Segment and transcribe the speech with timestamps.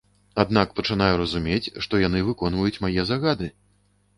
[0.43, 3.53] Аднак пачынаю разумець, што яны выконваюць мае загады!